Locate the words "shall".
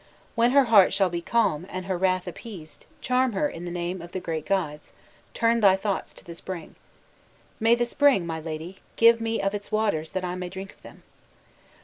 0.93-1.11